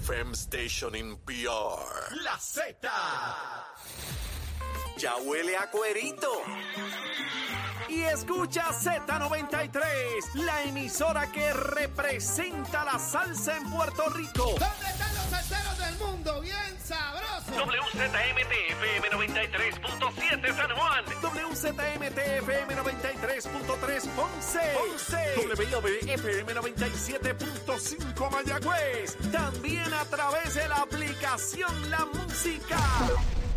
[0.00, 2.14] FM station in PR.
[2.24, 2.88] La Z.
[4.96, 6.30] Ya huele a cuerito.
[7.88, 14.54] Y escucha Z93, la emisora que representa la salsa en Puerto Rico.
[14.58, 16.40] ¿Dónde están los salseros del mundo?
[16.40, 16.78] Bien.
[17.60, 21.04] WZMTFM 93.7 San Juan.
[21.20, 24.60] WZMTFM 93.3 Ponce.
[24.78, 25.18] Ponce.
[25.58, 29.16] WIOB-FM 97.5 Mayagüez.
[29.30, 32.78] También a través de la aplicación La Música.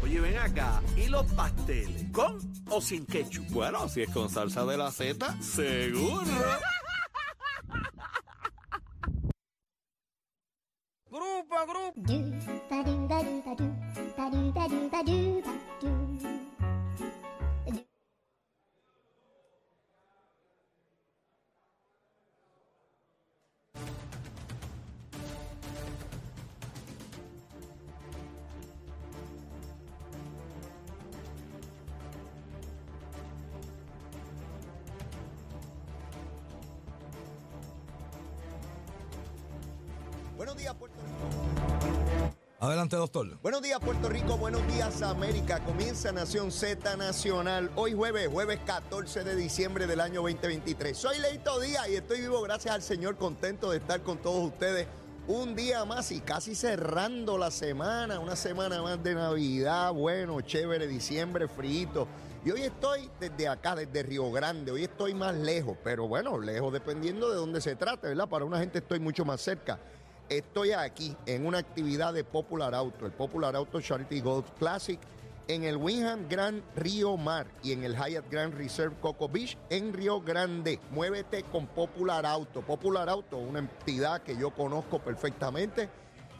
[0.04, 0.82] Oye, ven acá.
[0.98, 2.04] ¿Y los pasteles?
[2.12, 3.48] ¿Con o sin ketchup?
[3.52, 6.26] Bueno, si es con salsa de la Z, seguro.
[11.10, 12.63] Grupo, grupo.
[42.98, 43.38] Doctor.
[43.42, 44.38] Buenos días, Puerto Rico.
[44.38, 45.64] Buenos días, América.
[45.64, 47.72] Comienza Nación Z Nacional.
[47.76, 50.98] Hoy jueves, jueves 14 de diciembre del año 2023.
[50.98, 54.88] Soy Leito Díaz y estoy vivo gracias al Señor, contento de estar con todos ustedes
[55.28, 60.86] un día más y casi cerrando la semana, una semana más de Navidad, bueno, chévere,
[60.88, 62.08] diciembre, frito.
[62.46, 66.74] Y hoy estoy desde acá, desde Río Grande, hoy estoy más lejos, pero bueno, lejos
[66.74, 68.28] dependiendo de dónde se trate, ¿verdad?
[68.28, 69.80] Para una gente estoy mucho más cerca.
[70.30, 75.00] Estoy aquí en una actividad de Popular Auto, el Popular Auto Charity Golf Classic,
[75.50, 79.92] en el Winham Grand Río Mar y en el Hyatt Grand Reserve Coco Beach en
[79.92, 80.80] Río Grande.
[80.92, 82.62] Muévete con Popular Auto.
[82.62, 85.90] Popular Auto, una entidad que yo conozco perfectamente,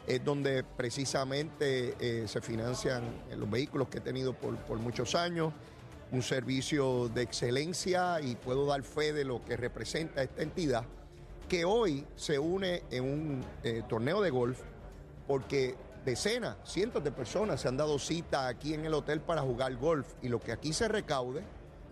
[0.06, 5.14] es donde precisamente eh, se financian eh, los vehículos que he tenido por, por muchos
[5.14, 5.52] años.
[6.10, 10.84] Un servicio de excelencia y puedo dar fe de lo que representa esta entidad
[11.44, 14.60] que hoy se une en un eh, torneo de golf
[15.26, 15.74] porque
[16.04, 20.06] decenas, cientos de personas se han dado cita aquí en el hotel para jugar golf
[20.22, 21.42] y lo que aquí se recaude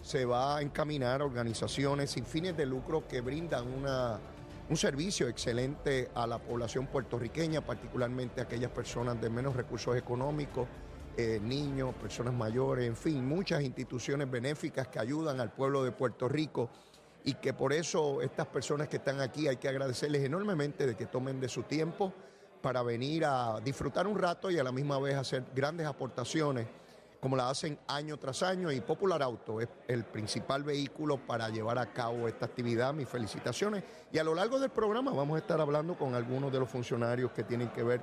[0.02, 4.18] se va a encaminar a organizaciones sin fines de lucro que brindan una,
[4.68, 10.66] un servicio excelente a la población puertorriqueña, particularmente a aquellas personas de menos recursos económicos,
[11.16, 16.28] eh, niños, personas mayores, en fin, muchas instituciones benéficas que ayudan al pueblo de Puerto
[16.28, 16.70] Rico
[17.24, 21.06] y que por eso estas personas que están aquí hay que agradecerles enormemente de que
[21.06, 22.12] tomen de su tiempo
[22.60, 26.66] para venir a disfrutar un rato y a la misma vez hacer grandes aportaciones
[27.22, 31.78] como la hacen año tras año y Popular Auto es el principal vehículo para llevar
[31.78, 32.92] a cabo esta actividad.
[32.92, 33.84] Mis felicitaciones.
[34.10, 37.30] Y a lo largo del programa vamos a estar hablando con algunos de los funcionarios
[37.30, 38.02] que tienen que ver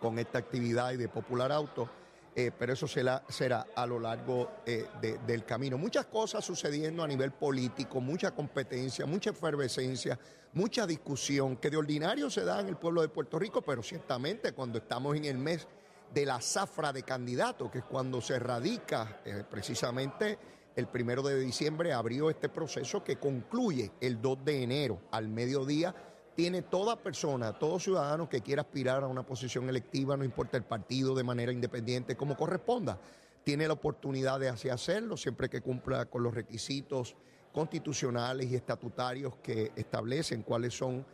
[0.00, 1.88] con esta actividad y de Popular Auto.
[2.34, 5.76] Eh, pero eso será, será a lo largo eh, de- del camino.
[5.76, 10.18] Muchas cosas sucediendo a nivel político, mucha competencia, mucha efervescencia,
[10.54, 14.52] mucha discusión que de ordinario se da en el pueblo de Puerto Rico, pero ciertamente
[14.52, 15.68] cuando estamos en el mes
[16.14, 20.38] de la zafra de candidatos, que es cuando se radica eh, precisamente
[20.74, 25.94] el primero de diciembre, abrió este proceso que concluye el 2 de enero al mediodía
[26.34, 30.64] tiene toda persona, todo ciudadano que quiera aspirar a una posición electiva, no importa el
[30.64, 32.98] partido, de manera independiente, como corresponda,
[33.44, 37.16] tiene la oportunidad de así hacerlo, siempre que cumpla con los requisitos
[37.52, 41.04] constitucionales y estatutarios que establecen cuáles son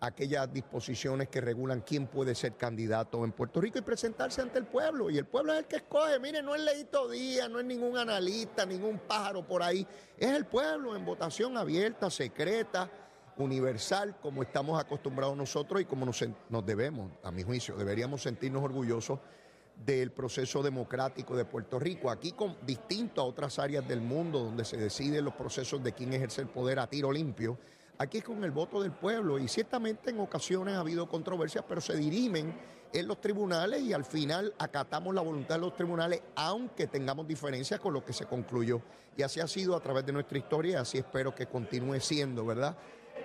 [0.00, 4.66] aquellas disposiciones que regulan quién puede ser candidato en Puerto Rico y presentarse ante el
[4.66, 5.10] pueblo.
[5.10, 6.18] Y el pueblo es el que escoge.
[6.18, 9.86] Mire, no es Leito Díaz, no es ningún analista, ningún pájaro por ahí.
[10.18, 12.90] Es el pueblo en votación abierta, secreta,
[13.38, 18.62] universal, como estamos acostumbrados nosotros y como nos, nos debemos, a mi juicio, deberíamos sentirnos
[18.62, 19.18] orgullosos
[19.84, 22.10] del proceso democrático de Puerto Rico.
[22.10, 26.12] Aquí, con, distinto a otras áreas del mundo donde se deciden los procesos de quién
[26.12, 27.58] ejerce el poder a tiro limpio,
[27.98, 31.80] aquí es con el voto del pueblo y ciertamente en ocasiones ha habido controversias, pero
[31.80, 32.54] se dirimen
[32.92, 37.80] en los tribunales y al final acatamos la voluntad de los tribunales, aunque tengamos diferencias
[37.80, 38.80] con lo que se concluyó.
[39.16, 42.44] Y así ha sido a través de nuestra historia y así espero que continúe siendo,
[42.44, 42.76] ¿verdad?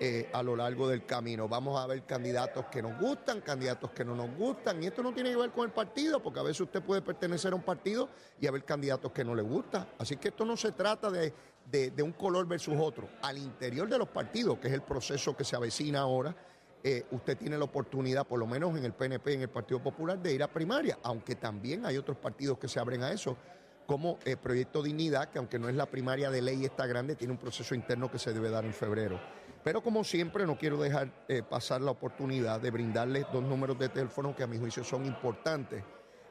[0.03, 1.48] Eh, a lo largo del camino.
[1.48, 4.81] Vamos a ver candidatos que nos gustan, candidatos que no nos gustan.
[4.81, 7.53] Y esto no tiene que ver con el partido, porque a veces usted puede pertenecer
[7.53, 8.09] a un partido
[8.39, 9.88] y haber candidatos que no le gustan.
[10.00, 11.31] Así que esto no se trata de,
[11.69, 13.07] de- un color versus otro.
[13.21, 16.36] Al interior de los partidos, que es el proceso que se avecina ahora,
[16.83, 20.18] eh, usted tiene la oportunidad, por lo menos en el PNP, en el Partido Popular,
[20.18, 23.38] de ir a primaria, aunque también hay otros partidos que se abren a eso
[23.86, 27.33] como el Proyecto Dignidad, que aunque no es la primaria de ley está grande, tiene
[27.33, 29.19] un proceso interno que se debe dar en febrero.
[29.63, 33.90] Pero como siempre, no quiero dejar eh, pasar la oportunidad de brindarles dos números de
[33.90, 35.84] teléfono que a mi juicio son importantes.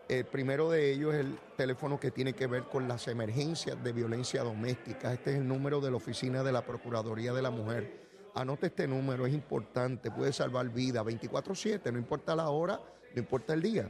[0.09, 3.93] El primero de ellos es el teléfono que tiene que ver con las emergencias de
[3.93, 5.12] violencia doméstica.
[5.12, 8.00] Este es el número de la oficina de la Procuraduría de la Mujer.
[8.35, 12.81] Anote este número, es importante, puede salvar vida 24/7, no importa la hora,
[13.15, 13.88] no importa el día.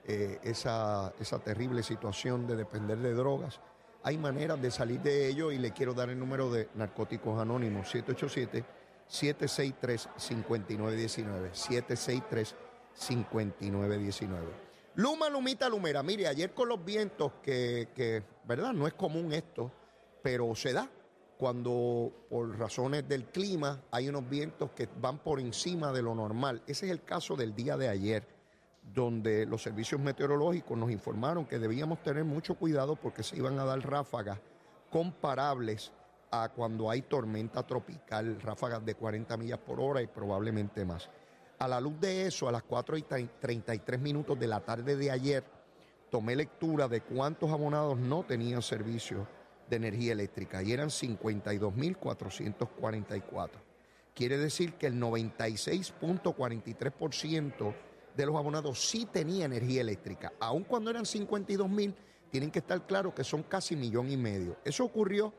[0.05, 3.59] Eh, esa, esa terrible situación de depender de drogas.
[4.03, 7.89] Hay maneras de salir de ello y le quiero dar el número de narcóticos anónimos,
[7.89, 8.65] 787.
[9.09, 11.51] 763-5919.
[14.95, 16.03] Luma, Lumita, Lumera.
[16.03, 18.73] Mire, ayer con los vientos, que, que, ¿verdad?
[18.73, 19.71] No es común esto,
[20.21, 20.89] pero se da
[21.43, 26.61] cuando por razones del clima hay unos vientos que van por encima de lo normal.
[26.67, 28.25] Ese es el caso del día de ayer,
[28.93, 33.65] donde los servicios meteorológicos nos informaron que debíamos tener mucho cuidado porque se iban a
[33.65, 34.39] dar ráfagas
[34.89, 35.91] comparables
[36.31, 41.09] a cuando hay tormenta tropical, ráfagas de 40 millas por hora y probablemente más.
[41.59, 45.11] A la luz de eso, a las 4 y 33 minutos de la tarde de
[45.11, 45.43] ayer,
[46.09, 49.27] tomé lectura de cuántos abonados no tenían servicio
[49.69, 53.49] de energía eléctrica y eran 52.444.
[54.13, 57.75] Quiere decir que el 96.43%
[58.15, 60.33] de los abonados sí tenía energía eléctrica.
[60.39, 61.93] Aun cuando eran 52.000,
[62.29, 64.57] tienen que estar claros que son casi millón y medio.
[64.63, 65.33] Eso ocurrió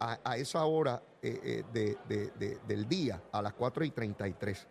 [0.00, 4.66] a, esa hora eh, eh, de, del día, a las 4 y 33.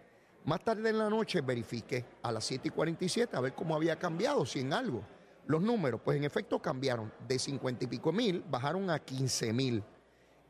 [0.46, 4.00] Más tarde en la noche verifiqué a las 7 y 47 a ver cómo había
[4.00, 5.04] cambiado, si en algo.
[5.48, 7.12] Los números, pues en efecto cambiaron.
[7.28, 9.82] De 50 y pico mil bajaron a 15 mil.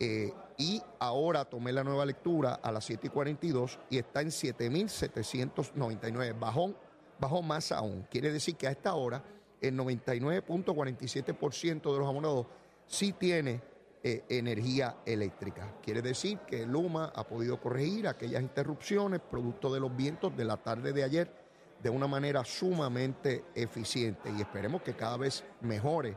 [0.00, 4.28] Eh, y ahora tomé la nueva lectura a las 7 y 42 y está en
[4.28, 6.38] 7.799.
[6.38, 6.72] Bajó,
[7.18, 8.06] bajó más aún.
[8.10, 9.22] Quiere decir que a esta hora
[9.60, 12.46] el 99.47% de los abonados
[12.86, 13.60] sí tiene
[14.02, 15.74] eh, energía eléctrica.
[15.82, 20.58] Quiere decir que Luma ha podido corregir aquellas interrupciones producto de los vientos de la
[20.58, 21.46] tarde de ayer
[21.82, 26.16] de una manera sumamente eficiente y esperemos que cada vez mejore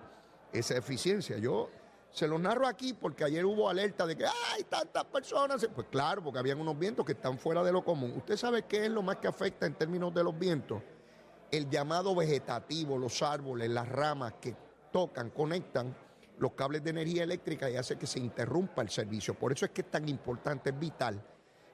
[0.53, 1.38] esa eficiencia.
[1.38, 1.69] Yo
[2.11, 5.67] se los narro aquí porque ayer hubo alerta de que hay tantas personas.
[5.73, 8.13] Pues claro, porque habían unos vientos que están fuera de lo común.
[8.17, 10.81] ¿Usted sabe qué es lo más que afecta en términos de los vientos?
[11.51, 14.56] El llamado vegetativo, los árboles, las ramas que
[14.91, 15.95] tocan, conectan
[16.39, 19.33] los cables de energía eléctrica y hace que se interrumpa el servicio.
[19.33, 21.21] Por eso es que es tan importante, es vital,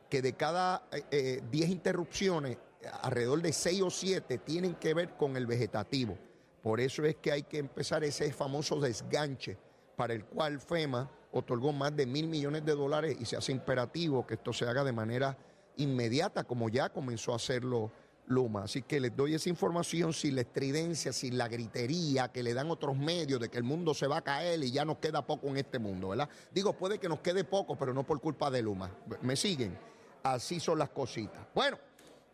[0.10, 2.58] que de cada 10 eh, eh, interrupciones,
[3.02, 6.18] alrededor de 6 o 7 tienen que ver con el vegetativo.
[6.62, 9.58] Por eso es que hay que empezar ese famoso desganche
[9.96, 14.26] para el cual FEMA otorgó más de mil millones de dólares y se hace imperativo
[14.26, 15.38] que esto se haga de manera
[15.78, 17.92] inmediata, como ya comenzó a hacerlo
[18.28, 18.64] Luma.
[18.64, 22.72] Así que les doy esa información sin la estridencia, sin la gritería que le dan
[22.72, 25.48] otros medios de que el mundo se va a caer y ya nos queda poco
[25.48, 26.30] en este mundo, ¿verdad?
[26.52, 28.90] Digo, puede que nos quede poco, pero no por culpa de Luma.
[29.22, 29.78] ¿Me siguen?
[30.24, 31.46] Así son las cositas.
[31.54, 31.78] Bueno.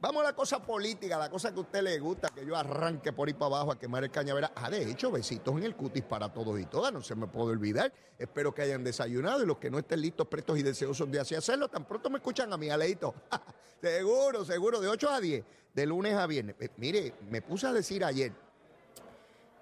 [0.02, 3.14] Vamos a la cosa política, la cosa que a usted le gusta, que yo arranque
[3.14, 4.52] por ahí para abajo a quemar el cañaveral.
[4.56, 7.52] Ah, de hecho, besitos en el cutis para todos y todas, no se me puede
[7.52, 7.94] olvidar.
[8.18, 11.36] Espero que hayan desayunado y los que no estén listos, prestos y deseosos de así
[11.36, 13.14] hacerlo, tan pronto me escuchan a mí, Aleito.
[13.80, 16.56] seguro, seguro, de 8 a 10, de lunes a viernes.
[16.60, 18.32] Eh, mire, me puse a decir ayer,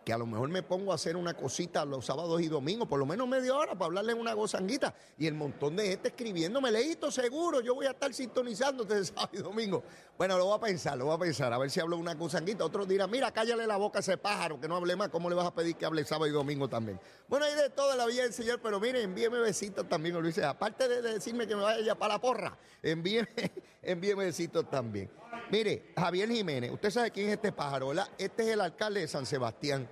[0.03, 2.99] que a lo mejor me pongo a hacer una cosita los sábados y domingos, por
[2.99, 4.93] lo menos media hora para hablarle una gozanguita.
[5.17, 9.29] Y el montón de gente escribiéndome, leíto seguro, yo voy a estar sintonizando este sábado
[9.33, 9.83] y domingo.
[10.17, 12.65] Bueno, lo voy a pensar, lo voy a pensar, a ver si hablo una gozanguita.
[12.65, 15.35] Otros dirán, mira, cállale la boca a ese pájaro, que no hable más, ¿cómo le
[15.35, 16.99] vas a pedir que hable sábado y domingo también?
[17.27, 20.37] Bueno, hay de toda la vida del Señor, pero mire, envíeme besitos también, Luis.
[20.39, 23.29] Aparte de decirme que me vaya ya para la porra, envíeme,
[23.81, 25.09] envíeme besitos también.
[25.51, 28.07] Mire, Javier Jiménez, usted sabe quién es este pájaro, ¿verdad?
[28.17, 29.87] Este es el alcalde de San Sebastián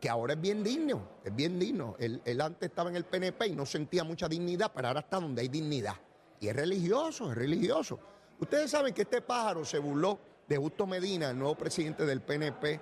[0.00, 1.94] que ahora es bien digno, es bien digno.
[1.98, 5.42] Él, antes estaba en el PNP y no sentía mucha dignidad, pero ahora está donde
[5.42, 5.94] hay dignidad.
[6.40, 8.00] Y es religioso, es religioso.
[8.40, 12.80] Ustedes saben que este pájaro se burló de Justo Medina, el nuevo presidente del PNP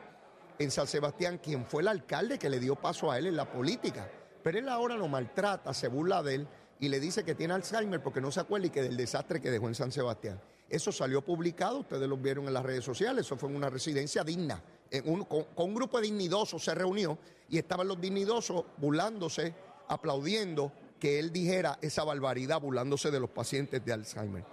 [0.61, 3.51] en San Sebastián, quien fue el alcalde que le dio paso a él en la
[3.51, 4.09] política.
[4.43, 6.49] Pero él ahora lo maltrata, se burla de él
[6.79, 9.51] y le dice que tiene Alzheimer porque no se acuerda y que del desastre que
[9.51, 10.41] dejó en San Sebastián.
[10.69, 14.23] Eso salió publicado, ustedes lo vieron en las redes sociales, eso fue en una residencia
[14.23, 14.63] digna
[15.05, 17.19] con, un grupo de dignidosos se reunió
[17.49, 19.55] y estaban los dignidosos burlándose,
[19.89, 24.45] aplaudiendo que él dijera esa barbaridad burlándose de los pacientes de Alzheimer.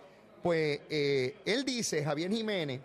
[0.43, 2.81] Pues eh, él dice, Javier Jiménez,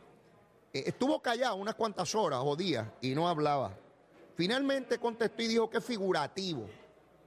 [0.72, 3.76] eh, estuvo callado unas cuantas horas o días y no hablaba.
[4.34, 6.66] Finalmente contestó y dijo que es figurativo,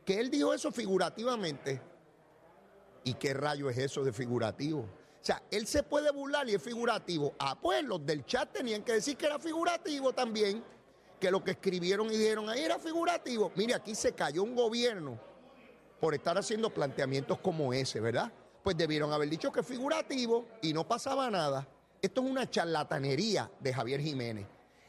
[0.03, 1.79] que él dijo eso figurativamente.
[3.03, 4.85] ¿Y qué rayo es eso de figurativo?
[5.23, 7.33] Sea, él se puede burlar y es figurativo.
[7.39, 10.61] Ah, pues los del chat tenían que decir que era figurativo también,
[11.17, 13.49] que lo que escribieron y dijeron ahí era figurativo.
[13.55, 15.17] Mire, aquí se cayó un gobierno
[16.01, 18.33] por estar haciendo planteamientos como ese, ¿verdad?
[18.63, 21.65] Pues debieron haber dicho que es figurativo y no pasaba nada.
[22.01, 24.45] Esto es una charlatanería de Javier Jiménez.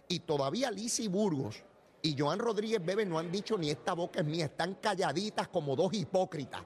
[0.08, 1.62] Y todavía Lisi Burgos
[2.02, 5.76] y Joan Rodríguez Bebe no han dicho ni esta boca es mía, están calladitas como
[5.76, 6.62] dos hipócritas.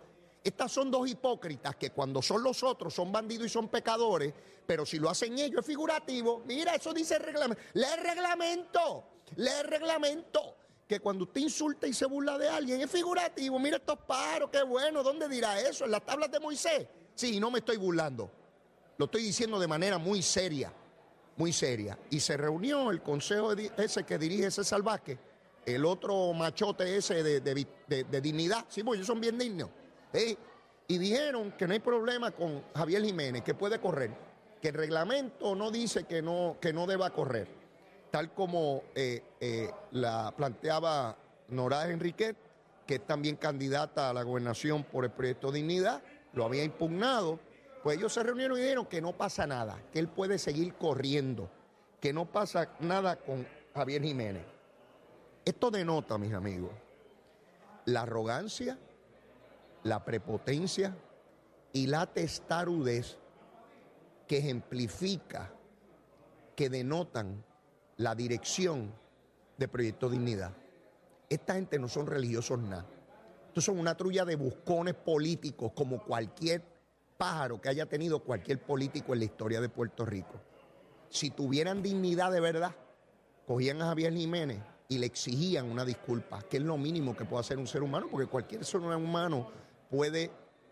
[0.48, 4.32] Estas son dos hipócritas que cuando son los otros son bandidos y son pecadores,
[4.64, 6.42] pero si lo hacen ellos es figurativo.
[6.46, 7.62] Mira, eso dice el reglamento.
[7.74, 9.04] Lee el reglamento,
[9.36, 10.56] lee el reglamento.
[10.88, 13.58] Que cuando usted insulta y se burla de alguien es figurativo.
[13.58, 15.02] Mira estos pájaros, qué bueno.
[15.02, 15.84] ¿Dónde dirá eso?
[15.84, 16.88] ¿En las tablas de Moisés?
[17.14, 18.30] Sí, no me estoy burlando.
[18.96, 20.72] Lo estoy diciendo de manera muy seria,
[21.36, 21.98] muy seria.
[22.08, 25.18] Y se reunió el consejo ese que dirige César Vázquez,
[25.66, 28.64] el otro machote ese de, de dignidad.
[28.70, 29.68] Sí, pues ellos son bien dignos.
[30.12, 34.10] Y dijeron que no hay problema con Javier Jiménez, que puede correr,
[34.62, 37.46] que el reglamento no dice que no, que no deba correr,
[38.10, 41.16] tal como eh, eh, la planteaba
[41.48, 42.36] Nora Enriquet,
[42.86, 47.38] que es también candidata a la gobernación por el proyecto Dignidad, lo había impugnado,
[47.82, 51.50] pues ellos se reunieron y dijeron que no pasa nada, que él puede seguir corriendo,
[52.00, 54.44] que no pasa nada con Javier Jiménez.
[55.44, 56.70] Esto denota, mis amigos,
[57.84, 58.78] la arrogancia,
[59.88, 60.96] la prepotencia
[61.72, 63.18] y la testarudez
[64.26, 65.50] que ejemplifica,
[66.54, 67.44] que denotan
[67.96, 68.92] la dirección
[69.56, 70.52] de Proyecto Dignidad.
[71.28, 72.86] Esta gente no son religiosos nada.
[73.48, 76.62] Estos son una trulla de buscones políticos como cualquier
[77.16, 80.40] pájaro que haya tenido cualquier político en la historia de Puerto Rico.
[81.08, 82.74] Si tuvieran dignidad de verdad,
[83.46, 87.40] cogían a Javier Jiménez y le exigían una disculpa, que es lo mínimo que puede
[87.40, 89.50] hacer un ser humano, porque cualquier ser humano
[89.90, 90.30] puede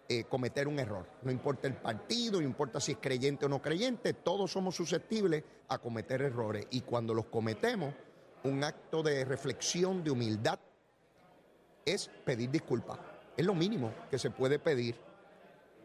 [0.09, 1.07] eh, cometer un error.
[1.23, 5.43] No importa el partido, no importa si es creyente o no creyente, todos somos susceptibles
[5.69, 6.67] a cometer errores.
[6.71, 7.95] Y cuando los cometemos,
[8.45, 10.59] un acto de reflexión, de humildad,
[11.85, 12.99] es pedir disculpas.
[13.37, 14.97] Es lo mínimo que se puede pedir.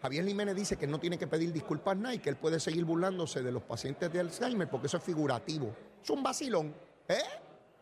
[0.01, 2.85] Javier Jiménez dice que no tiene que pedir disculpas nada y que él puede seguir
[2.85, 5.75] burlándose de los pacientes de Alzheimer porque eso es figurativo.
[6.03, 6.73] Es un vacilón.
[7.07, 7.17] ¿Eh?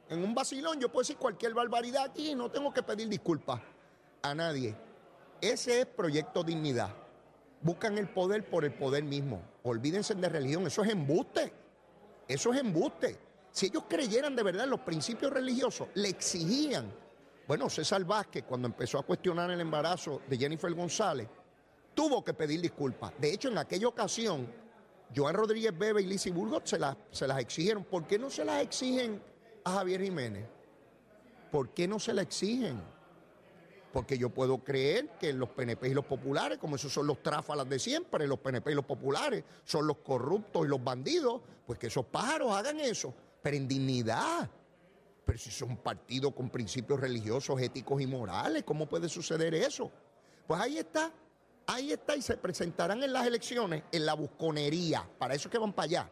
[0.10, 3.62] En un vacilón yo puedo decir cualquier barbaridad aquí y no tengo que pedir disculpas
[4.22, 4.76] a nadie.
[5.42, 6.94] Ese es Proyecto Dignidad.
[7.62, 9.42] Buscan el poder por el poder mismo.
[9.64, 11.52] Olvídense de religión, eso es embuste.
[12.28, 13.18] Eso es embuste.
[13.52, 16.92] Si ellos creyeran de verdad en los principios religiosos, le exigían.
[17.48, 21.28] Bueno, César Vázquez, cuando empezó a cuestionar el embarazo de Jennifer González,
[21.96, 23.14] tuvo que pedir disculpas.
[23.18, 24.48] De hecho, en aquella ocasión,
[25.16, 27.84] Joan Rodríguez Bebe y Lizzie Burgos se las, se las exigieron.
[27.84, 29.22] ¿Por qué no se las exigen
[29.64, 30.46] a Javier Jiménez?
[31.52, 32.80] ¿Por qué no se las exigen?
[33.92, 37.68] Porque yo puedo creer que los PNP y los populares, como esos son los tráfalas
[37.68, 41.88] de siempre, los PNP y los populares son los corruptos y los bandidos, pues que
[41.88, 44.50] esos pájaros hagan eso, pero en dignidad.
[45.26, 49.92] Pero si son partidos con principios religiosos, éticos y morales, ¿cómo puede suceder eso?
[50.48, 51.12] Pues ahí está,
[51.66, 55.58] ahí está y se presentarán en las elecciones en la busconería, para eso es que
[55.58, 56.10] van para allá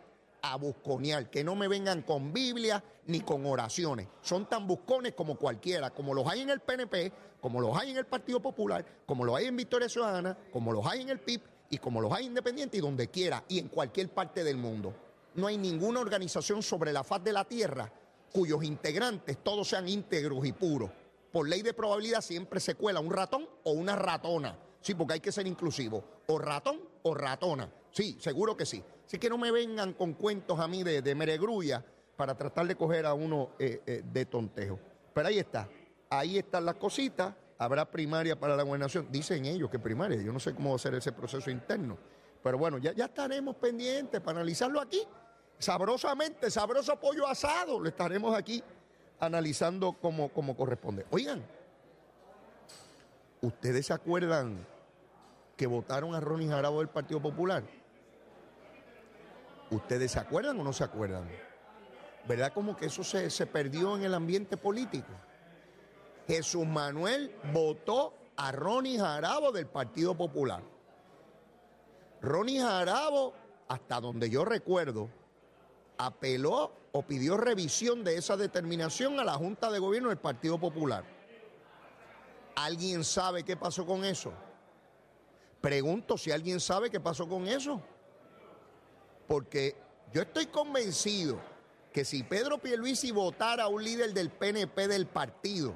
[0.51, 4.07] a busconear, que no me vengan con Biblia ni con oraciones.
[4.21, 7.11] Son tan buscones como cualquiera, como los hay en el PNP,
[7.41, 10.85] como los hay en el Partido Popular, como los hay en Victoria Ciudadana, como los
[10.85, 14.09] hay en el PIB y como los hay independientes y donde quiera y en cualquier
[14.09, 14.93] parte del mundo.
[15.35, 17.91] No hay ninguna organización sobre la faz de la tierra
[18.31, 20.89] cuyos integrantes todos sean íntegros y puros.
[21.31, 24.57] Por ley de probabilidad siempre se cuela un ratón o una ratona.
[24.81, 26.03] Sí, porque hay que ser inclusivo.
[26.27, 27.69] O ratón o ratona.
[27.91, 28.83] Sí, seguro que sí.
[29.05, 31.83] Así que no me vengan con cuentos a mí de, de meregrulla
[32.17, 34.79] para tratar de coger a uno eh, eh, de tontejo.
[35.13, 35.69] Pero ahí está,
[36.09, 37.33] ahí están las cositas.
[37.59, 39.07] Habrá primaria para la gobernación.
[39.09, 40.21] Dicen ellos que primaria.
[40.21, 41.97] Yo no sé cómo va a ser ese proceso interno.
[42.43, 45.01] Pero bueno, ya, ya estaremos pendientes para analizarlo aquí.
[45.57, 47.79] Sabrosamente, sabroso pollo asado.
[47.79, 48.63] Lo estaremos aquí
[49.19, 51.05] analizando como, como corresponde.
[51.09, 51.43] Oigan,
[53.41, 54.65] ¿ustedes se acuerdan
[55.57, 57.63] que votaron a Ronnie Jarabo del Partido Popular?
[59.71, 61.27] ¿Ustedes se acuerdan o no se acuerdan?
[62.27, 65.11] ¿Verdad como que eso se, se perdió en el ambiente político?
[66.27, 70.61] Jesús Manuel votó a Ronnie Jarabo del Partido Popular.
[72.21, 73.33] Ronnie Jarabo,
[73.67, 75.09] hasta donde yo recuerdo,
[75.97, 81.03] apeló o pidió revisión de esa determinación a la Junta de Gobierno del Partido Popular.
[82.55, 84.31] ¿Alguien sabe qué pasó con eso?
[85.61, 87.81] Pregunto si alguien sabe qué pasó con eso.
[89.27, 89.75] Porque
[90.13, 91.39] yo estoy convencido
[91.91, 95.75] que si Pedro Pierluisi votara a un líder del PNP del partido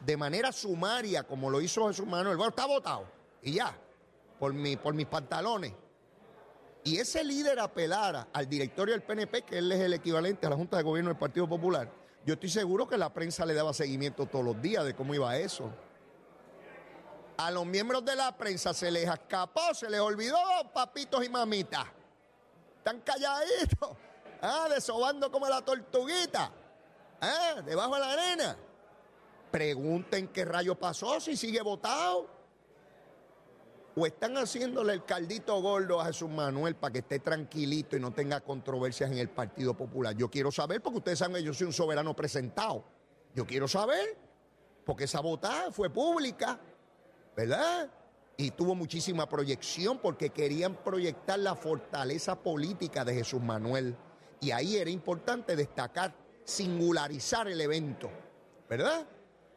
[0.00, 3.06] de manera sumaria, como lo hizo Jesús Manuel, bueno, está votado
[3.42, 3.76] y ya,
[4.38, 5.72] por, mi, por mis pantalones.
[6.84, 10.56] Y ese líder apelara al directorio del PNP, que él es el equivalente a la
[10.56, 11.88] Junta de Gobierno del Partido Popular,
[12.24, 15.36] yo estoy seguro que la prensa le daba seguimiento todos los días de cómo iba
[15.36, 15.72] eso.
[17.42, 20.38] A los miembros de la prensa se les escapó, se les olvidó,
[20.72, 21.86] papitos y mamitas.
[22.78, 23.96] Están calladitos,
[24.42, 26.52] ah, desobando como la tortuguita,
[27.20, 28.56] ah, debajo de la arena.
[29.50, 32.30] Pregunten qué rayo pasó, si sigue votado.
[33.96, 38.12] O están haciéndole el caldito gordo a Jesús Manuel para que esté tranquilito y no
[38.12, 40.14] tenga controversias en el Partido Popular.
[40.14, 42.84] Yo quiero saber, porque ustedes saben que yo soy un soberano presentado.
[43.34, 44.16] Yo quiero saber,
[44.86, 46.58] porque esa votada fue pública,
[47.36, 47.90] ¿verdad?
[48.36, 53.96] Y tuvo muchísima proyección porque querían proyectar la fortaleza política de Jesús Manuel.
[54.40, 58.10] Y ahí era importante destacar, singularizar el evento,
[58.68, 59.06] ¿verdad?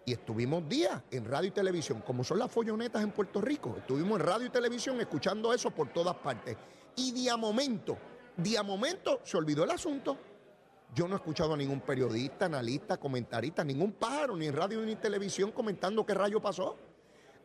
[0.05, 3.75] Y estuvimos días en radio y televisión, como son las follonetas en Puerto Rico.
[3.77, 6.55] Estuvimos en radio y televisión escuchando eso por todas partes.
[6.96, 7.98] Y día momento,
[8.38, 10.17] día momento se olvidó el asunto.
[10.94, 14.91] Yo no he escuchado a ningún periodista, analista, comentarista, ningún pájaro, ni en radio ni
[14.91, 16.77] en televisión comentando qué rayo pasó.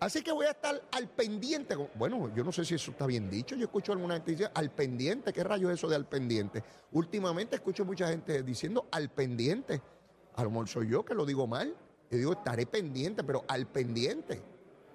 [0.01, 1.77] Así que voy a estar al pendiente.
[1.95, 3.55] Bueno, yo no sé si eso está bien dicho.
[3.55, 5.31] Yo escucho alguna gente diciendo al pendiente.
[5.31, 6.65] ¿Qué rayo es eso de al pendiente?
[6.93, 9.83] Últimamente escucho mucha gente diciendo al pendiente.
[10.37, 11.77] A lo mejor soy yo que lo digo mal.
[12.11, 14.43] Yo digo, estaré pendiente, pero al pendiente.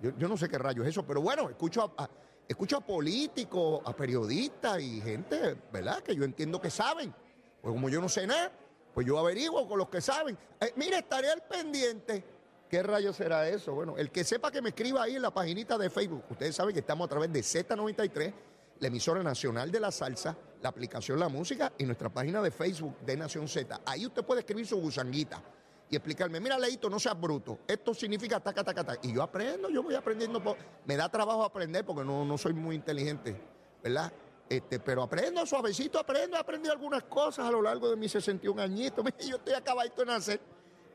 [0.01, 2.09] Yo, yo no sé qué rayo es eso, pero bueno, escucho a,
[2.47, 6.01] escucho a políticos, a periodistas y gente, ¿verdad?
[6.01, 7.13] Que yo entiendo que saben.
[7.61, 8.51] Pues como yo no sé nada,
[8.91, 10.35] pues yo averiguo con los que saben.
[10.59, 12.34] Eh, mire, estaré al pendiente.
[12.75, 13.73] ¿Qué rayo será eso?
[13.73, 16.25] Bueno, el que sepa que me escriba ahí en la paginita de Facebook.
[16.29, 18.33] Ustedes saben que estamos a través de Z93,
[18.81, 22.97] la emisora nacional de la salsa, la aplicación La Música y nuestra página de Facebook
[22.99, 23.79] de Nación Z.
[23.85, 25.41] Ahí usted puede escribir su gusanguita
[25.89, 27.59] y explicarme, mira, Leito, no seas bruto.
[27.65, 28.99] Esto significa taca, taca, taca.
[29.07, 30.57] Y yo aprendo, yo voy aprendiendo.
[30.83, 33.39] Me da trabajo aprender porque no, no soy muy inteligente,
[33.81, 34.11] ¿verdad?
[34.49, 38.61] Este, pero aprendo suavecito, aprendo, he aprendido algunas cosas a lo largo de mis 61
[38.61, 39.05] añitos.
[39.25, 40.41] Yo estoy acabadito de nacer,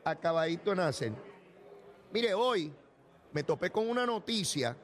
[0.05, 1.30] acabadito de nacer.
[2.13, 2.73] Mire, hoy
[3.33, 4.77] me topé con una noticia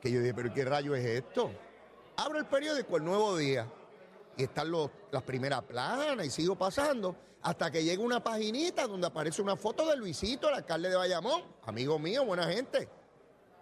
[0.00, 1.50] que yo dije, pero ¿qué rayo es esto?
[2.16, 3.66] Abro el periódico El Nuevo Día
[4.36, 4.70] y están
[5.10, 9.86] las primeras planas y sigo pasando hasta que llega una paginita donde aparece una foto
[9.88, 12.88] de Luisito, el alcalde de Bayamón, amigo mío, buena gente.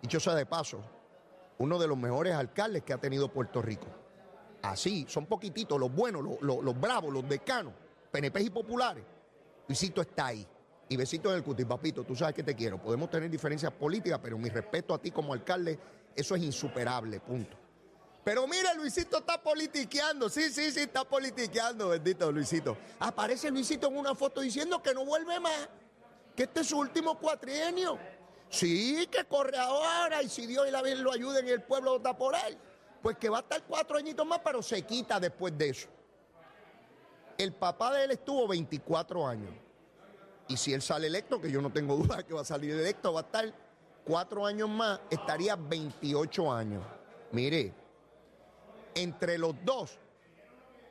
[0.00, 0.80] Dicho sea de paso,
[1.58, 3.86] uno de los mejores alcaldes que ha tenido Puerto Rico.
[4.62, 7.72] Así, son poquititos, los buenos, los, los- los bravos, los decanos,
[8.12, 9.04] PNP y populares.
[9.66, 10.46] Luisito está ahí.
[10.92, 12.76] Y besito en el cutis, papito, tú sabes que te quiero.
[12.76, 15.78] Podemos tener diferencias políticas, pero mi respeto a ti como alcalde,
[16.14, 17.56] eso es insuperable, punto.
[18.22, 20.28] Pero mira, Luisito está politiqueando.
[20.28, 22.76] Sí, sí, sí, está politiqueando, bendito Luisito.
[22.98, 25.66] Aparece Luisito en una foto diciendo que no vuelve más,
[26.36, 27.98] que este es su último cuatrienio.
[28.50, 32.14] Sí, que corre ahora y si Dios y la Virgen lo ayuden el pueblo vota
[32.14, 32.58] por él,
[33.00, 35.88] pues que va a estar cuatro añitos más, pero se quita después de eso.
[37.38, 39.61] El papá de él estuvo 24 años.
[40.48, 43.12] Y si él sale electo, que yo no tengo duda que va a salir electo,
[43.12, 43.52] va a estar
[44.04, 46.82] cuatro años más, estaría 28 años.
[47.32, 47.72] Mire,
[48.94, 49.98] entre los dos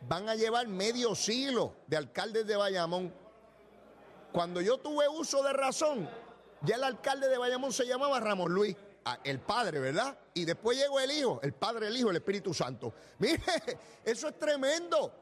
[0.08, 3.14] van a llevar medio siglo de alcaldes de Bayamón.
[4.32, 6.10] Cuando yo tuve uso de razón,
[6.62, 10.18] ya el alcalde de Bayamón se llamaba Ramón Luis, ah, el padre, ¿verdad?
[10.34, 12.94] Y después llegó el hijo, el padre, el hijo, el Espíritu Santo.
[13.20, 13.42] Mire,
[14.06, 15.14] eso es tremendo.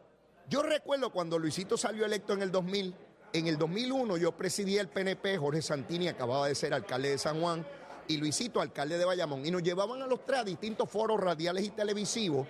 [0.47, 2.95] Yo recuerdo cuando Luisito salió electo en el 2000,
[3.33, 7.39] en el 2001 yo presidía el PNP, Jorge Santini acababa de ser alcalde de San
[7.41, 7.65] Juan
[8.07, 11.63] y Luisito alcalde de Bayamón y nos llevaban a los tres a distintos foros radiales
[11.63, 12.47] y televisivos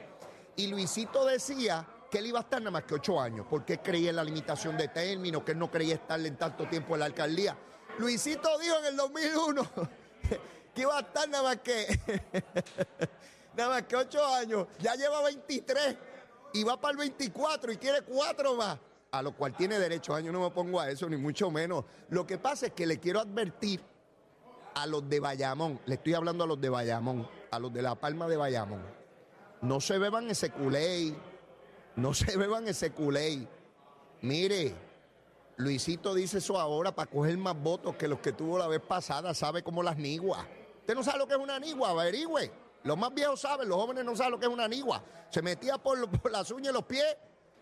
[0.56, 4.10] y Luisito decía que él iba a estar nada más que ocho años porque creía
[4.10, 7.06] en la limitación de términos, que él no creía estar en tanto tiempo en la
[7.06, 7.58] alcaldía.
[7.98, 9.72] Luisito dijo en el 2001
[10.76, 11.88] que iba a estar nada más que
[13.56, 15.96] nada más que ocho años, ya lleva 23
[16.54, 18.80] y va para el 24 y quiere cuatro más,
[19.12, 20.18] a lo cual tiene derecho.
[20.20, 21.86] Yo no me pongo a eso, ni mucho menos.
[22.10, 23.82] Lo que pasa es que le quiero advertir
[24.76, 27.96] a los de Bayamón, le estoy hablando a los de Bayamón, a los de La
[27.96, 28.82] Palma de Bayamón,
[29.62, 31.14] no se beban ese culé,
[31.96, 33.48] no se beban ese culé.
[34.22, 34.76] Mire,
[35.58, 39.34] Luisito dice eso ahora para coger más votos que los que tuvo la vez pasada,
[39.34, 40.46] sabe como las niguas.
[40.80, 42.52] Usted no sabe lo que es una nigua, averigüe.
[42.84, 45.04] Los más viejos saben, los jóvenes no saben lo que es una nigua.
[45.30, 47.18] Se metía por, por las uñas y los pies,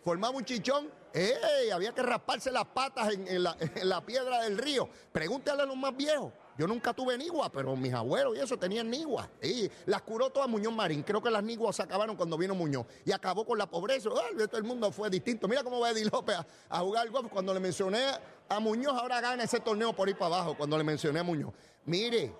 [0.07, 0.89] formaba un chichón.
[1.13, 1.69] ¡Ey!
[1.69, 4.87] Había que rasparse las patas en, la, piedra del río.
[5.11, 6.31] Pregúntale a los más viejos.
[6.57, 9.29] Yo nunca tuve nigua, pero mis abuelos y eso tenían nigua.
[9.43, 11.03] Y las curó todas Muñoz Marín.
[11.03, 12.85] Creo que las niguas se acabaron cuando vino Muñoz.
[13.03, 14.09] Y acabó con la pobreza.
[14.09, 15.45] Todo el mundo fue distinto.
[15.49, 17.29] Mira cómo va Eddie López a, a jugar golf.
[17.29, 18.05] Cuando le mencioné
[18.47, 20.55] a Muñoz, ahora gana ese torneo por ir para abajo.
[20.55, 21.53] Cuando le mencioné a Muñoz.
[21.83, 22.33] Mire,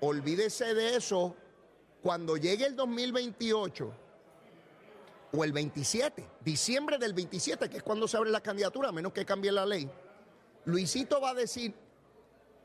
[0.00, 1.36] olvídese de eso.
[2.00, 4.05] Cuando llegue el 2028
[5.32, 9.12] o el 27, diciembre del 27, que es cuando se abre la candidatura, a menos
[9.12, 9.88] que cambie la ley,
[10.64, 11.74] Luisito va a decir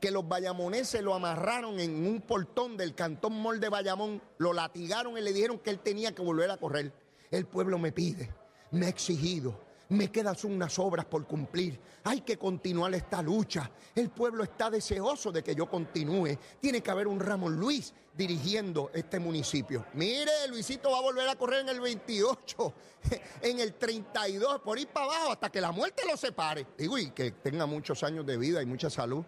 [0.00, 5.16] que los bayamoneses lo amarraron en un portón del Cantón Mol de Bayamón, lo latigaron
[5.16, 6.92] y le dijeron que él tenía que volver a correr.
[7.30, 8.34] El pueblo me pide,
[8.72, 9.60] me ha exigido,
[9.92, 11.78] me quedan unas obras por cumplir.
[12.04, 13.70] Hay que continuar esta lucha.
[13.94, 16.38] El pueblo está deseoso de que yo continúe.
[16.60, 19.86] Tiene que haber un Ramón Luis dirigiendo este municipio.
[19.94, 22.74] Mire, Luisito va a volver a correr en el 28,
[23.42, 26.66] en el 32, por ir para abajo hasta que la muerte lo separe.
[26.76, 29.24] Digo, y que tenga muchos años de vida y mucha salud.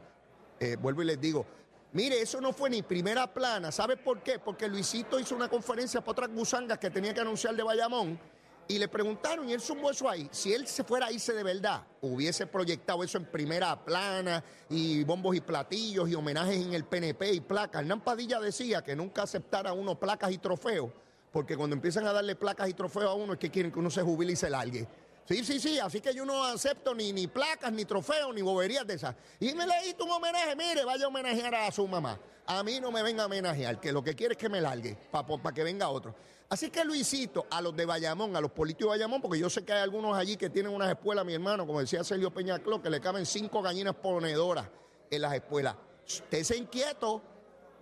[0.61, 1.45] Eh, vuelvo y les digo,
[1.93, 3.71] mire, eso no fue ni primera plana.
[3.71, 4.39] ¿Sabe por qué?
[4.39, 8.19] Porque Luisito hizo una conferencia para otras gusangas que tenía que anunciar de Bayamón
[8.69, 11.43] y le preguntaron, y él sumó eso ahí, si él se fuera a irse de
[11.43, 16.85] verdad, hubiese proyectado eso en primera plana, y bombos y platillos, y homenajes en el
[16.85, 17.83] PNP y placas.
[17.83, 20.91] Hernán Padilla decía que nunca aceptara uno placas y trofeos,
[21.31, 23.91] porque cuando empiezan a darle placas y trofeos a uno es que quieren que uno
[23.91, 24.87] se jubile y se largue.
[25.27, 28.87] Sí, sí, sí, así que yo no acepto ni, ni placas, ni trofeos, ni boberías
[28.87, 29.15] de esas.
[29.41, 32.19] Y me leí un homenaje, mire, vaya a homenajear a su mamá.
[32.47, 34.99] A mí no me venga a homenajear, que lo que quiere es que me largue,
[35.11, 36.15] para que venga otro.
[36.49, 39.65] Así que Luisito, a los de Bayamón, a los políticos de Bayamón, porque yo sé
[39.65, 42.91] que hay algunos allí que tienen unas escuelas, mi hermano, como decía Sergio Peñacló, que
[42.91, 44.69] le caben cinco gallinas ponedoras
[45.11, 45.75] en las escuelas.
[46.07, 47.23] Estése inquieto.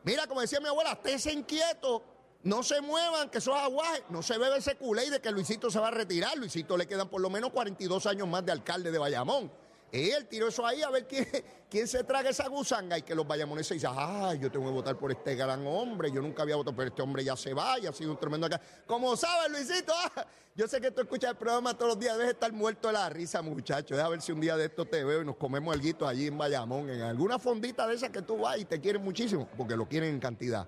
[0.04, 2.02] Mira, como decía mi abuela, estése inquieto.
[2.44, 4.04] No se muevan, que eso es aguaje.
[4.08, 6.36] No se bebe ese culé de que Luisito se va a retirar.
[6.36, 9.50] Luisito le quedan por lo menos 42 años más de alcalde de Bayamón.
[9.92, 11.28] Él tiró eso ahí a ver quién,
[11.70, 14.96] quién se traga esa gusanga y que los bayamoneses dicen, ay, yo tengo que votar
[14.96, 17.86] por este gran hombre, yo nunca había votado, pero este hombre ya se va y
[17.86, 18.48] ha sido un tremendo.
[18.86, 22.32] Como sabes, Luisito, ah, yo sé que tú escuchas el programa todos los días, debes
[22.32, 23.94] estar muerto de la risa, muchacho.
[23.94, 26.38] Deja ver si un día de esto te veo y nos comemos algo allí en
[26.38, 29.86] Bayamón, en alguna fondita de esas que tú vas y te quieren muchísimo, porque lo
[29.86, 30.66] quieren en cantidad.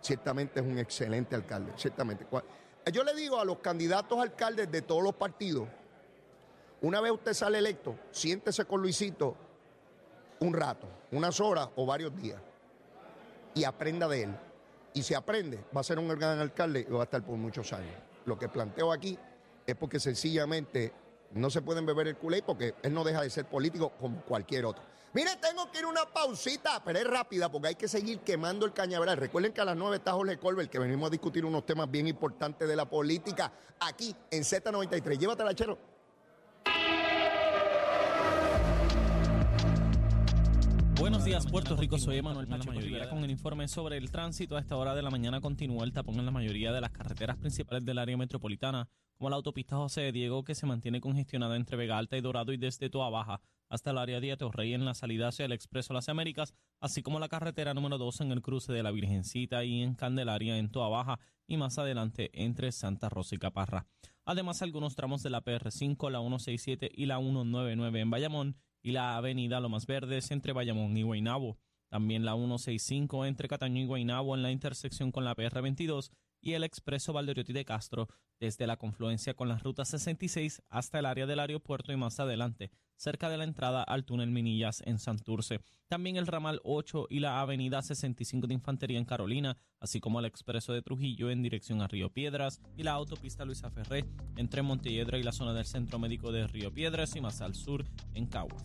[0.00, 2.24] Ciertamente es un excelente alcalde, ciertamente.
[2.92, 5.68] Yo le digo a los candidatos alcaldes de todos los partidos,
[6.82, 9.36] una vez usted sale electo, siéntese con Luisito
[10.40, 12.40] un rato, unas horas o varios días
[13.54, 14.36] y aprenda de él.
[14.94, 17.72] Y si aprende, va a ser un gran alcalde y va a estar por muchos
[17.72, 17.94] años.
[18.24, 19.18] Lo que planteo aquí
[19.66, 20.92] es porque sencillamente
[21.32, 24.64] no se pueden beber el culé porque él no deja de ser político como cualquier
[24.64, 24.82] otro.
[25.12, 28.64] Mire, tengo que ir a una pausita, pero es rápida porque hay que seguir quemando
[28.64, 29.16] el cañaveral.
[29.16, 32.06] Recuerden que a las 9 está Jorge Colbert, que venimos a discutir unos temas bien
[32.06, 35.18] importantes de la política aquí en Z93.
[35.18, 35.78] Llévatela, chero.
[41.30, 41.96] Días, Puerto Rico.
[41.96, 44.56] Soy Emanuel Pacheco Rivera con el informe sobre el tránsito.
[44.56, 47.36] A esta hora de la mañana continúa el tapón en la mayoría de las carreteras
[47.36, 51.76] principales del área metropolitana, como la autopista José de Diego, que se mantiene congestionada entre
[51.76, 54.94] Vega Alta y Dorado y desde Toa Baja hasta el área de Atorrey en la
[54.94, 58.72] salida hacia el Expreso Las Américas, así como la carretera número 2 en el cruce
[58.72, 63.36] de la Virgencita y en Candelaria en Toa Baja y más adelante entre Santa Rosa
[63.36, 63.86] y Caparra.
[64.24, 69.16] Además, algunos tramos de la PR5, la 167 y la 199 en Bayamón y la
[69.16, 71.58] avenida Lomas Verdes entre Bayamón y Guaynabo.
[71.88, 76.64] También la 165 entre Cataño y Guaynabo en la intersección con la PR22 y el
[76.64, 78.08] expreso Valderiotti de Castro
[78.40, 82.70] desde la confluencia con la ruta 66 hasta el área del aeropuerto y más adelante,
[82.96, 85.60] cerca de la entrada al túnel Minillas en Santurce.
[85.88, 90.26] También el ramal 8 y la avenida 65 de Infantería en Carolina, así como el
[90.26, 95.18] expreso de Trujillo en dirección a Río Piedras y la autopista Luisa Ferré entre Montelledra
[95.18, 98.64] y la zona del Centro Médico de Río Piedras y más al sur en Caguas.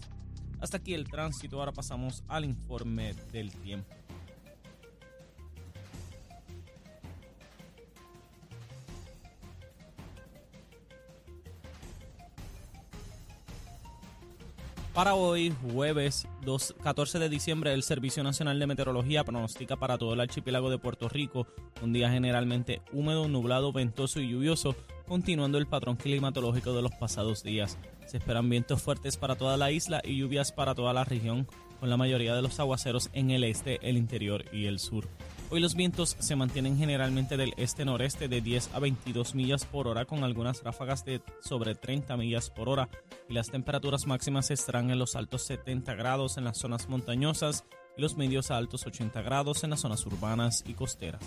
[0.59, 4.04] Hasta aquí el tránsito, ahora pasamos al informe del tiempo.
[14.95, 16.25] Para hoy, jueves
[16.81, 21.09] 14 de diciembre, el Servicio Nacional de Meteorología pronostica para todo el archipiélago de Puerto
[21.09, 21.47] Rico
[21.81, 24.73] un día generalmente húmedo, nublado, ventoso y lluvioso,
[25.05, 27.77] continuando el patrón climatológico de los pasados días.
[28.05, 31.45] Se esperan vientos fuertes para toda la isla y lluvias para toda la región,
[31.81, 35.09] con la mayoría de los aguaceros en el este, el interior y el sur.
[35.51, 40.05] Hoy los vientos se mantienen generalmente del este-noreste de 10 a 22 millas por hora
[40.05, 42.89] con algunas ráfagas de sobre 30 millas por hora
[43.29, 47.63] y las temperaturas máximas estarán en los altos 70 grados en las zonas montañosas
[47.95, 51.21] y los medios a altos 80 grados en las zonas urbanas y costeras.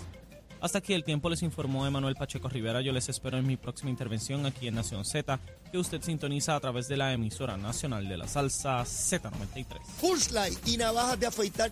[0.59, 2.81] Hasta aquí el tiempo les informó Emanuel Pacheco Rivera.
[2.81, 5.39] Yo les espero en mi próxima intervención aquí en Nación Z,
[5.71, 9.81] que usted sintoniza a través de la emisora nacional de la salsa Z93.
[10.01, 10.19] Full
[10.65, 11.71] y navajas de afeitar